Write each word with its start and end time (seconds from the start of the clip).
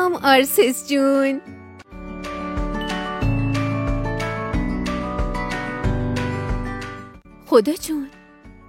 سلام 0.00 0.14
آرسس 0.14 0.88
جون. 0.88 1.40
خدا 7.46 7.72
جون 7.72 8.10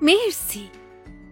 مرسی. 0.02 0.70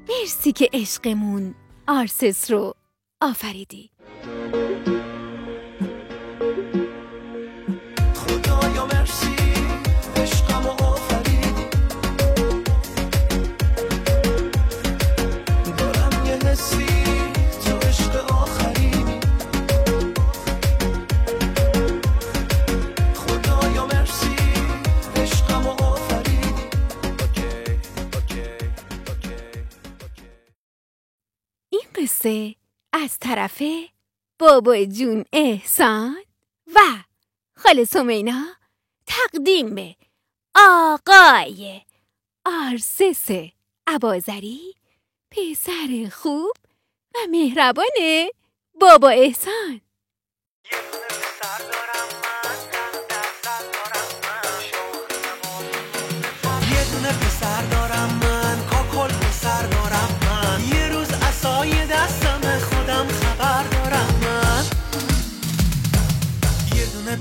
مرسی 0.10 0.52
که 0.52 0.70
عشقمون 0.74 1.56
آرسس 1.88 2.52
رو 2.52 2.74
آفریدی. 3.22 3.90
قصه 32.02 32.56
از 32.94 33.20
طرف 33.20 33.64
بابا 34.40 34.84
جون 34.86 35.26
احسان 35.34 36.24
و 36.76 36.80
خاله 37.56 37.86
سمینا 37.86 38.46
تقدیم 39.06 39.76
به 39.76 39.96
آقای 40.56 41.82
آرسس 42.46 43.28
عبازری 43.88 44.76
پسر 45.32 46.10
خوب 46.12 46.54
و 47.16 47.18
مهربان 47.30 47.86
بابا 48.82 49.10
احسان. 49.10 49.82
یه 56.72 56.92
دونه 56.92 57.39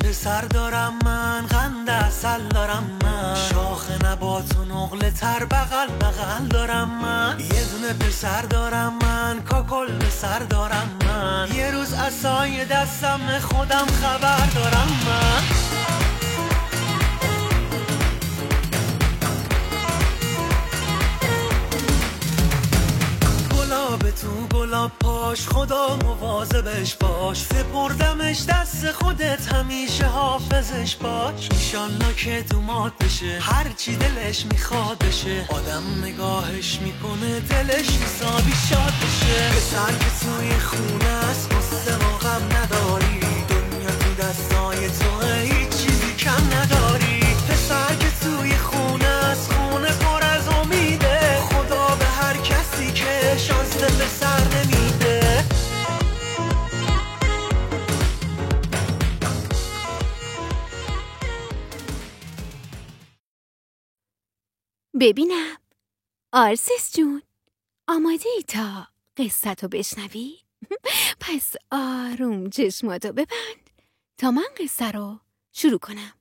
پسر 0.09 0.41
دارم 0.41 0.99
من 1.05 1.47
قند 1.47 1.91
اصل 1.91 2.49
دارم 2.49 2.99
من. 3.03 3.35
شاخ 3.35 3.91
نبات 4.05 4.57
و 4.57 4.65
نقل 4.65 5.11
تر 5.11 5.45
بغل 5.45 5.87
بغل 6.01 6.47
دارم 6.51 6.89
من. 7.03 7.41
یه 7.41 7.65
دونه 7.65 7.93
پسر 7.93 8.43
دارم 8.43 8.99
من 9.03 9.43
کاکل 9.51 9.99
پسر 9.99 10.39
دارم 10.39 10.91
من. 11.05 11.49
یه 11.55 11.71
روز 11.71 11.93
اصای 11.93 12.65
دستم 12.65 13.39
خودم 13.39 13.87
خبر 14.03 14.47
دارم 14.55 14.89
من. 15.07 15.43
تو 24.11 24.57
گلاب 24.57 24.93
پاش 25.01 25.49
خدا 25.49 25.97
مواظبش 26.05 26.95
باش. 26.95 27.43
سپردمش 27.43 28.45
دست 28.49 28.93
خودت 28.93 29.53
همیشه 29.53 30.07
حافظش 30.07 30.97
باش. 30.97 31.49
ایشالله 31.51 32.15
که 32.17 32.43
تو 32.51 32.61
مات 32.61 32.93
بشه 33.01 33.39
هر 33.41 33.67
چی 33.77 33.97
دلش 33.97 34.47
می‌خواد 34.53 34.99
بشه. 34.99 35.47
آدم 35.49 36.05
نگاهش 36.05 36.79
می‌کنه 36.81 37.41
دلش 37.41 37.89
حسابی 37.91 38.53
شاد 38.71 38.93
بشه. 39.03 39.49
پسر 39.51 39.93
که 39.93 40.11
توی 40.21 40.59
خونه 40.59 41.05
است 41.05 41.58
ببینم. 65.01 65.57
آرسس 66.33 66.97
جون 66.97 67.23
آماده 67.89 68.29
ای 68.37 68.43
تا 68.43 68.89
قصتو 69.17 69.69
بشنوی؟ 69.69 70.39
پس 71.21 71.55
آروم 71.73 72.51
چشماتو 72.51 73.13
ببند 73.13 73.71
تا 74.19 74.31
من 74.31 74.45
قصه 74.59 74.91
رو 74.91 75.21
شروع 75.53 75.79
کنم. 75.79 76.13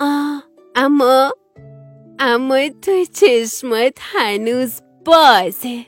آه 0.00 0.44
اما 0.76 1.32
اما 2.18 2.68
تو 2.82 3.04
چشمات 3.04 3.98
هنوز 4.00 4.80
بازه. 5.04 5.86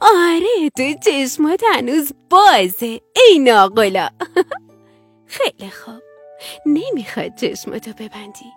آره 0.00 0.70
تو 0.76 1.10
چشمات 1.10 1.62
هنوز 1.74 2.12
بازه. 2.30 3.00
ای 3.16 3.38
ناقلا. 3.38 4.08
خیلی 5.36 5.70
خوب. 5.70 6.02
نمی‌خواد 6.66 7.34
چشماتو 7.34 7.92
ببندی. 7.92 8.52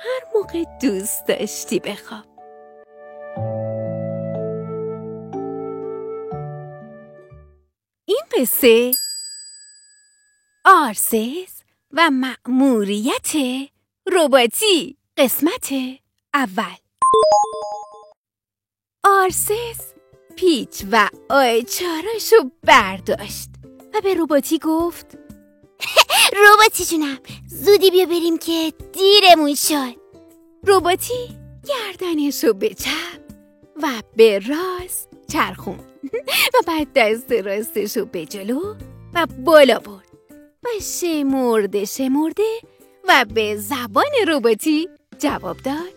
هر 0.00 0.20
موقع 0.34 0.64
دوست 0.82 1.26
داشتی 1.26 1.78
بخواب. 1.80 2.24
این 8.04 8.22
قصه 8.38 8.90
آرسس 10.64 11.62
و 11.92 12.10
مأموریت 12.10 13.32
رباتی 14.12 14.96
قسمت 15.16 15.72
اول. 16.34 16.76
آرسس 19.04 19.94
پیچ 20.38 20.84
و 20.92 21.08
آیچاراشو 21.30 22.36
برداشت 22.66 23.48
و 23.94 24.00
به 24.00 24.14
رباتی 24.14 24.58
گفت 24.58 25.06
رباتی 26.52 26.84
جونم 26.84 27.18
زودی 27.46 27.90
بیا 27.90 28.06
بریم 28.06 28.38
که 28.38 28.72
دیرمون 28.92 29.54
شد. 29.54 29.94
رباتی 30.66 31.38
گردنشو 31.68 32.52
به 32.52 32.68
چپ 32.68 33.20
و 33.82 33.88
به 34.16 34.38
راست 34.38 35.08
چرخون 35.32 35.78
و 36.54 36.58
بعد 36.66 36.88
دست 36.94 37.32
راستشو 37.32 38.04
به 38.04 38.26
جلو 38.26 38.74
و 39.14 39.26
بالا 39.26 39.78
برد 39.78 40.08
و 40.64 40.68
شمرده 40.82 41.84
شمرده 41.84 42.58
و 43.08 43.24
به 43.34 43.56
زبان 43.56 44.04
رباتی 44.28 44.88
جواب 45.18 45.56
داد. 45.56 45.94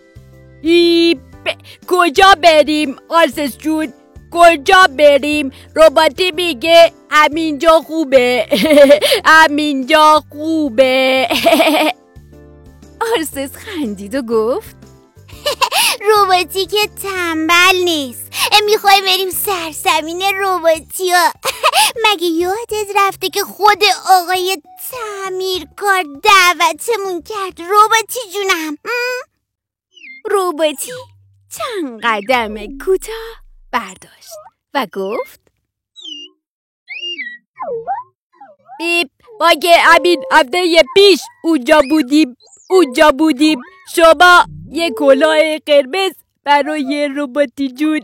ای 0.62 1.16
ب- 1.46 1.86
کجا 1.88 2.36
بریم 2.44 2.96
آرسس 3.10 3.58
جون؟ 3.58 3.94
کجا 4.32 4.88
بریم؟ 4.98 5.52
رباتی 5.76 6.32
میگه 6.32 6.92
همینجا 7.10 7.82
خوبه. 7.88 8.48
همینجا 9.26 10.24
خوبه. 10.32 11.28
آرسس 13.16 13.56
خندید 13.56 14.16
و 14.16 14.22
گفت 14.22 14.76
رباتی 16.12 16.66
که 16.66 16.90
تنبل 17.04 17.84
نیست. 17.84 18.22
می‌خوای 18.66 19.02
بریم 19.02 19.30
سرزمین 19.30 20.22
رباتی 20.36 21.12
ها. 21.12 21.32
مگه 22.06 22.26
یادت 22.28 22.88
رفته 22.96 23.30
که 23.30 23.42
خود 23.44 23.84
آقای 24.10 24.58
تعمیرکار 24.92 26.04
دعوتمون 26.24 27.22
کرد 27.22 27.62
رباتی 27.62 28.20
جونم؟ 28.34 28.74
م؟ 28.74 28.88
رباتی 30.32 30.92
چند 31.58 32.02
قدم 32.04 32.78
کوتاه؟ 32.86 33.42
برداشت 33.72 34.34
و 34.74 34.88
گفت 34.94 35.42
بیب 38.80 39.12
که 39.62 39.78
همین 39.78 40.24
هفته 40.32 40.84
پیش 40.96 41.20
اونجا 41.44 41.82
بودیم 41.90 42.38
اونجا 42.70 43.12
بودیم. 43.12 43.62
شما 43.96 44.46
یه 44.72 44.92
کلاه 44.92 45.58
قرمز 45.58 46.12
برای 46.44 47.10
رباتی 47.16 47.72
جون. 47.72 48.02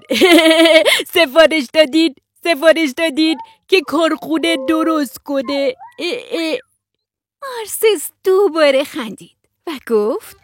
سفارش 1.15 1.67
دادین 1.73 2.15
سفارش 2.43 2.89
دادین 2.97 3.37
که 3.67 3.81
کارخونه 3.81 4.57
درست 4.67 5.17
کنه. 5.17 5.75
اه 5.99 6.17
اه. 6.31 6.57
آرسس 7.59 8.11
دوباره 8.23 8.83
خندید 8.83 9.37
و 9.67 9.71
گفت 9.87 10.37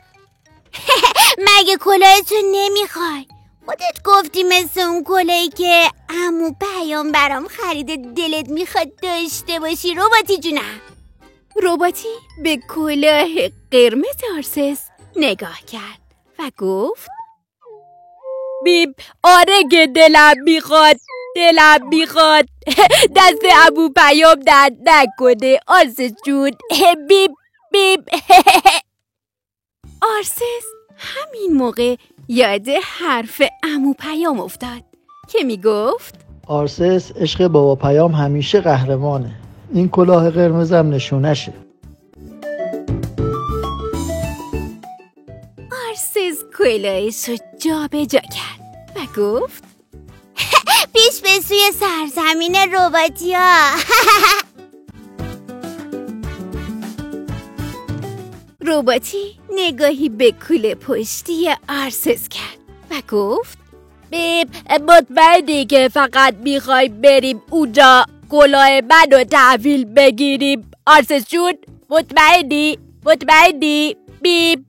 مگه 1.47 1.77
کلاهتو 1.77 2.35
نمی‌خوای 2.51 3.25
خودت 3.65 4.04
گفتی 4.06 4.44
مثل 4.44 4.81
اون 4.81 5.04
کلاهی 5.04 5.50
که 5.50 5.89
امو 6.10 6.51
پیام 6.60 7.12
برام 7.12 7.48
خریده 7.48 7.95
دلت 7.95 8.50
می‌خواد 8.50 8.95
داشته 8.95 9.60
باشی 9.60 9.94
رباتی 9.94 10.38
جونم. 10.38 10.81
رباتی؟ 11.63 12.07
به 12.44 12.57
کلاه 12.69 13.27
قرمز 13.71 14.18
آرسس 14.36 14.88
نگاه 15.15 15.60
کرد 15.71 16.01
و 16.39 16.51
گفت 16.57 17.10
بیب 18.63 18.95
آره 19.24 19.63
که 19.71 19.88
دلم 19.88 20.33
می‌خواد 20.44 20.95
دلم 21.36 21.88
می‌خواد. 21.88 22.45
دست 23.18 23.42
عمو 23.67 23.89
پیام 23.89 24.36
درد 24.39 24.77
نکنه 24.83 25.60
آرسس 25.68 26.12
جون. 26.25 26.51
بیب 27.10 27.31
بیب. 27.71 28.10
آرسس 30.15 30.65
همین 31.03 31.53
موقع 31.57 31.95
یاد 32.27 32.67
حرف 32.83 33.41
عمو 33.63 33.94
پیام 33.94 34.39
افتاد 34.39 34.83
که 35.29 35.44
می‌گفت 35.44 36.15
آرسس 36.47 37.11
عشق 37.11 37.47
بابا 37.47 37.75
پیام 37.75 38.11
همیشه 38.11 38.61
قهرمانه. 38.61 39.31
این 39.73 39.89
کلاه 39.89 40.29
قرمزم 40.29 40.89
نشونشه. 40.89 41.53
آرسس 45.88 46.44
کلاهش 46.57 47.29
رو 47.29 47.38
جا 47.59 47.88
به 47.91 48.05
جا 48.05 48.19
کرد 48.19 48.89
و 48.95 49.21
گفت 49.21 49.63
پیش 50.94 51.21
به 51.21 51.29
سوی 51.47 51.71
سرزمین 51.79 52.55
روباتیا 52.55 53.39
روباتی 58.65 59.39
نگاهی 59.54 60.10
به 60.10 60.31
کوله 60.48 60.75
پشتی 60.75 61.50
آرسس 61.69 62.30
کرد 62.30 62.57
و 62.92 63.01
گفت 63.15 63.57
بیب 64.10 64.50
مطمئنی 64.88 65.65
که 65.65 65.89
فقط 65.94 66.36
می‌خوای 66.36 66.89
بریم 66.89 67.42
اونجا 67.50 68.06
کلاه 68.30 68.81
من 68.81 69.12
رو 69.12 69.24
تحویل 69.24 69.86
بگیریم. 69.86 70.71
آرسس 70.88 71.30
جون 71.30 71.54
مطمئنی؟ 71.89 72.77
مطمئنی؟ 73.06 73.95
بیب 74.21 74.65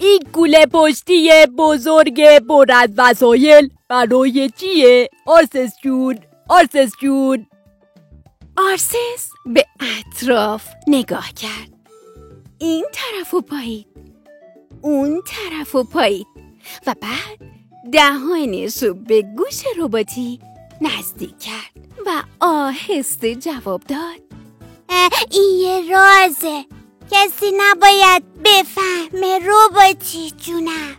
این 0.00 0.22
کوله 0.32 0.66
پشتی 0.66 1.46
بزرگ 1.46 2.38
پر 2.38 2.66
از 2.74 2.90
وسایل 2.96 3.70
برای 3.88 4.50
چیه؟ 4.56 5.10
آرسس 5.26 5.72
جون 5.82 6.18
آرسس 6.48 6.90
جون. 7.00 7.46
آرسس 8.56 9.30
به 9.46 9.66
اطراف 9.80 10.68
نگاه 10.86 11.32
کرد. 11.32 11.75
این 12.58 12.84
طرف 12.92 13.34
و 13.34 13.40
پایید 13.40 13.86
اون 14.80 15.22
طرف 15.26 15.74
و 15.74 15.84
پایید 15.84 16.26
و 16.86 16.94
بعد 17.00 17.50
دهانش 17.92 18.82
رو 18.82 18.94
به 18.94 19.22
گوش 19.22 19.62
رباتی 19.78 20.40
نزدیک 20.80 21.38
کرد 21.38 21.88
و 22.06 22.22
آهسته 22.40 23.34
جواب 23.34 23.82
داد. 23.82 24.20
این 25.30 25.58
یه 25.60 25.90
رازه. 25.90 26.64
کسی 27.10 27.52
نباید 27.56 28.42
بفهمه 28.42 29.38
روباتی 29.38 30.30
جونم. 30.30 30.96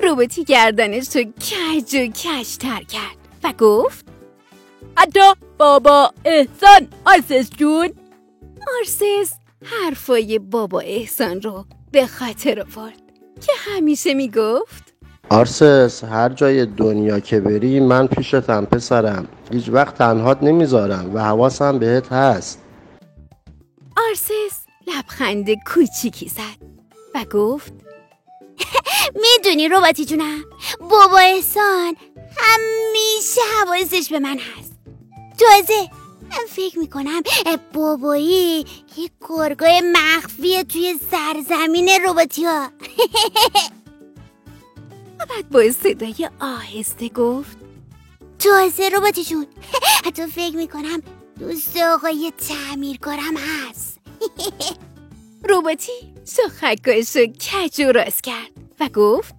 رباتی 0.04 0.44
گردنش 0.44 1.16
رو 1.16 1.22
کج 1.22 1.94
و 1.94 2.06
کجتر 2.06 2.82
کرد 2.82 3.16
و 3.44 3.52
گفت 3.52 4.06
حتی 4.96 5.32
بابا 5.58 6.12
احسان 6.24 6.88
آرسس 7.04 7.50
جون. 7.50 7.92
آرسس 8.78 9.41
حرفای 9.62 10.38
بابا 10.38 10.80
احسان 10.80 11.42
رو 11.42 11.64
به 11.92 12.06
خاطر 12.06 12.60
آورد. 12.60 13.02
که 13.40 13.52
همیشه 13.58 14.14
می‌گفت؟ 14.14 14.94
آرسس 15.30 16.04
هر 16.04 16.28
جای 16.28 16.66
دنیا 16.66 17.20
که 17.20 17.40
بری 17.40 17.80
من 17.80 18.06
پیشتم 18.06 18.64
پسرم. 18.64 19.28
هیچ 19.52 19.68
وقت 19.68 19.98
تنهات 19.98 20.42
نمی‌ذارم 20.42 21.14
و 21.14 21.18
حواسم 21.18 21.78
بهت 21.78 22.12
هست. 22.12 22.62
آرسس 24.08 24.66
لبخند 24.86 25.46
کوچیکی 25.66 26.28
زد 26.28 26.66
و 27.14 27.24
گفت 27.24 27.72
می‌دونی 29.24 29.68
روباتی 29.68 30.04
جونم 30.04 30.44
بابا 30.80 31.18
احسان 31.18 31.96
همیشه 32.36 33.40
حواسش 33.60 34.08
به 34.10 34.18
من 34.18 34.38
هست. 34.38 34.72
تازه 35.38 35.88
من 36.30 36.46
فکر 36.48 36.78
می‌کنم 36.78 37.22
بابایی 37.72 38.66
یه 38.96 39.10
گرگای 39.28 39.82
مخفیه 39.92 40.64
توی 40.64 40.94
سرزمین 41.10 41.88
روباتی 42.06 42.44
ها 42.44 42.68
و 45.18 45.26
بعد 45.30 45.48
با 45.50 45.70
صدای 45.70 46.30
آهسته 46.40 47.08
گفت 47.08 47.56
تازه 48.38 48.88
روباتی 48.88 49.24
جون 49.24 49.46
حتی 50.06 50.26
فکر 50.26 50.56
می‌کنم 50.56 51.02
دوست 51.38 51.76
آقای 51.76 52.32
تعمیرکارم 52.48 53.36
هست. 53.36 53.98
رباتی 55.50 55.92
سخکاش 56.24 57.16
رو 57.16 57.26
کج 57.26 57.80
و 57.80 57.92
راست 57.92 58.22
کرد 58.22 58.50
و 58.80 58.88
گفت 58.88 59.34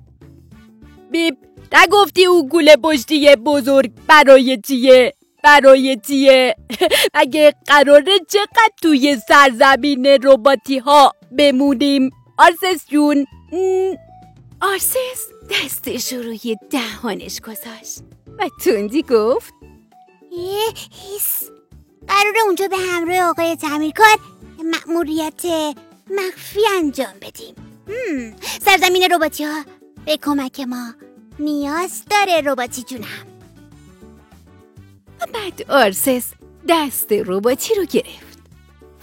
بیب 1.12 1.38
نگفتی 1.74 2.26
اون 2.26 2.48
گوله 2.48 2.76
پشتی 2.76 3.36
بزرگ 3.36 3.92
برای 4.08 4.62
چیه؟ 4.66 5.14
برای 5.44 5.98
اگه 7.14 7.54
قراره 7.66 8.20
چقدر 8.30 8.72
توی 8.82 9.18
سرزمین 9.28 10.06
رباتی 10.06 10.78
ها 10.78 11.14
بمونیم؟ 11.38 12.10
آرسس 12.38 12.88
جون. 12.88 13.26
آرسس 14.62 15.28
دستش 15.52 16.14
رو 16.14 16.22
روی 16.22 16.56
دهانش 16.70 17.42
گذاشت. 17.42 18.00
و 18.40 18.50
تندی 18.66 19.04
گفت 19.04 19.54
هیس 20.32 21.50
قراره 22.08 22.40
اونجا 22.46 22.68
به 22.68 22.78
همراه 22.78 23.30
آقای 23.30 23.56
تعمیرکار 23.56 24.18
مأموریت 24.64 25.42
مخفی 26.10 26.62
انجام 26.78 27.14
بدیم. 27.22 27.56
سرزمین 28.62 29.04
روباتی 29.12 29.44
ها 29.44 29.64
به 30.06 30.18
کمک 30.18 30.60
ما 30.60 30.94
نیاز 31.40 32.04
داره 32.10 32.42
روباتی 32.42 32.84
جونم. 32.84 33.33
بعد 35.26 35.72
آرسس 35.72 36.34
دست 36.70 37.12
رباتی 37.12 37.76
رو 37.76 37.86
گرفت 37.86 38.40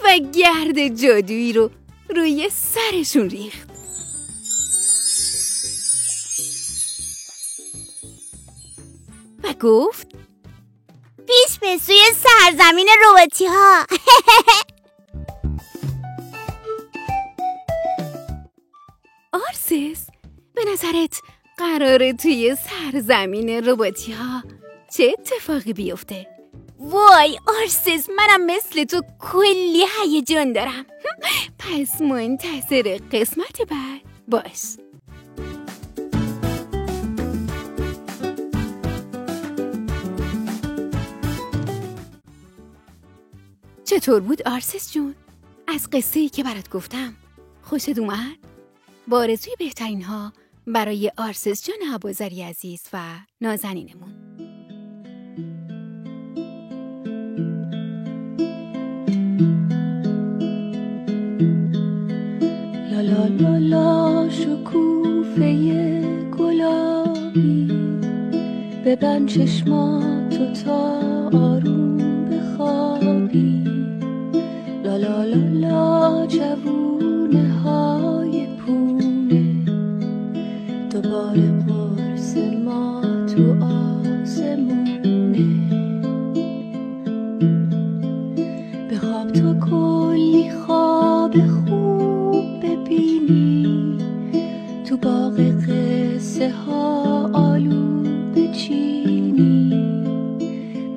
و 0.05 0.19
گرد 0.32 0.88
جادویی 1.02 1.52
رو 1.52 1.70
روی 2.17 2.49
سرشون 2.50 3.31
ریخت. 3.31 3.70
و 9.44 9.55
گفت 9.61 10.06
پیش 11.26 11.58
به 11.61 11.78
سوی 11.78 12.05
سرزمین 12.14 12.88
روباتی 13.05 13.46
ها 13.46 13.87
آرسس 19.48 20.06
به 20.55 20.65
نظرت 20.72 21.20
قراره 21.58 22.12
توی 22.12 22.56
سرزمین 22.56 23.69
رباتی 23.69 24.12
ها 24.12 24.43
چه 24.97 25.15
اتفاقی 25.19 25.73
بیفته؟ 25.73 26.27
وای 26.79 27.39
آرسس 27.47 28.09
منم 28.17 28.47
مثل 28.47 28.85
تو 28.85 29.03
کلی 29.19 29.85
هیجان 30.01 30.53
دارم 30.53 30.87
پس 31.59 32.01
منتظر 32.01 32.99
قسمت 33.13 33.63
بعد 33.63 34.01
باش 34.29 34.77
چطور 43.85 44.20
بود 44.20 44.49
آرسس 44.49 44.93
جون؟ 44.93 45.15
از 45.69 45.89
قصه 45.93 46.20
ای 46.20 46.29
که 46.29 46.44
برات 46.44 46.70
گفتم 46.70 47.15
خوشت 47.63 47.99
اومد؟ 47.99 48.37
با 49.09 49.19
آرزوی 49.19 49.53
بهترین 49.59 50.03
ها 50.03 50.32
برای 50.67 51.13
آرسس 51.17 51.67
جان 51.67 51.94
عبازری 51.94 52.43
عزیز 52.43 52.82
و 52.93 52.99
نازنینمون 53.41 54.30
لا 63.20 63.27
لا 63.27 63.58
لا 63.58 63.58
لا 63.58 64.29
شکوفه 64.31 65.53
گلابی 66.39 67.69
ببند 68.84 69.29
چشماتو 69.29 70.53
تا 70.65 71.00
آروم. 71.32 71.90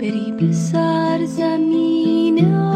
Переплясар 0.04 1.26
за 1.26 1.56
меня. 1.56 2.73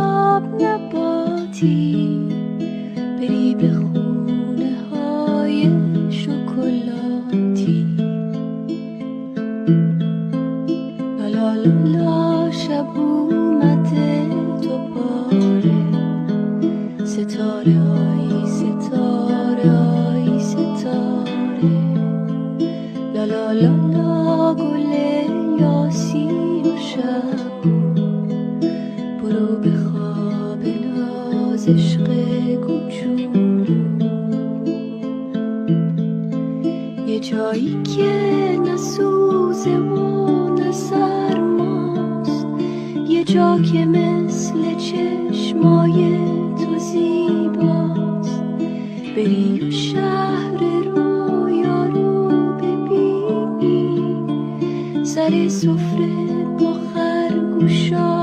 جا 43.28 43.60
که 43.60 43.86
مثل 43.86 44.76
چشمای 44.76 46.18
تو 46.58 46.80
زیباست. 46.80 48.44
بری 49.16 49.60
و 49.60 49.72
شهر 49.72 50.64
رویا 50.96 51.86
رو 51.86 52.30
ببینی. 52.58 54.26
سر 55.06 55.48
سفره 55.48 56.46
با 56.60 56.74
خرگوشا 56.94 58.17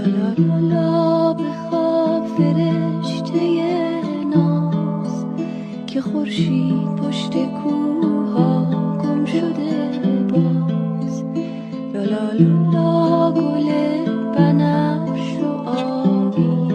لا 0.00 0.06
لا 0.06 0.34
لا 0.38 0.58
لا 0.58 1.32
به 1.34 1.44
خواب 1.70 2.26
فرشته 2.26 3.62
ناز 4.34 5.26
که 5.86 6.00
خورشید 6.00 6.96
پشت 6.96 7.32
کوها 7.32 8.70
گم 9.02 9.24
شده 9.24 9.98
باز. 10.32 11.24
لا 11.94 12.04
لا 12.04 12.32
لا 12.32 12.70
لا 12.72 13.32
گل 13.32 13.70
بنفش 14.36 15.38
و 15.42 15.68
آبی. 15.68 16.74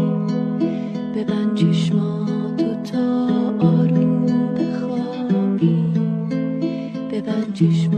ببند 1.15 1.55
چشماتو 1.55 2.75
تا 2.91 3.25
آروم 3.59 4.25
بخوابی. 4.55 5.83
ببند 7.11 7.53
چشماتو 7.53 7.94